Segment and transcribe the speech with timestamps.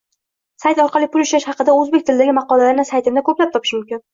[0.63, 4.07] Sayt orqali pul ishlash haqidagi o’zbek tilidagi maqolalarni saytimda ko’plab topish mumkin